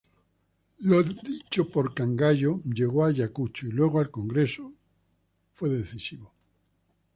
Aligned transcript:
Lo 0.79 1.03
dicho 1.03 1.69
por 1.69 1.93
Cangallo 1.93 2.59
llegó 2.63 3.05
a 3.05 3.09
Ayacucho 3.09 3.67
y 3.67 3.71
luego 3.71 3.99
al 3.99 4.09
Congreso, 4.09 4.73
fue 5.53 5.69
decisivo. 5.69 6.33